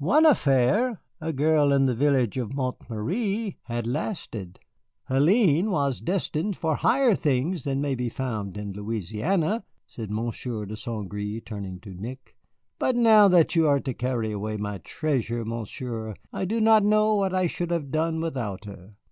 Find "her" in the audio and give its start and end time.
18.64-18.96